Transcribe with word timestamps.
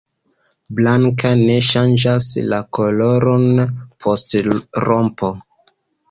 Blanka, 0.77 1.33
ne 1.41 1.57
ŝanĝas 1.67 2.25
la 2.53 2.59
koloron 2.77 3.45
post 4.05 4.33
rompo. 4.89 5.31